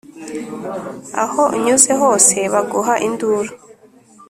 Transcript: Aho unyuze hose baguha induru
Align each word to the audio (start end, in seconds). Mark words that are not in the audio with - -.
Aho 1.23 1.41
unyuze 1.57 1.91
hose 2.01 2.35
baguha 2.53 2.93
induru 3.07 3.51